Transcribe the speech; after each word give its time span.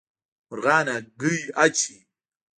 مرغان 0.49 0.87
هګۍ 0.95 1.39
اچوي 1.63 1.97